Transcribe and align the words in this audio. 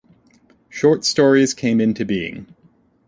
Short 0.67 1.05
stories 1.05 1.53
came 1.53 1.79
into 1.79 2.05
being. 2.05 2.55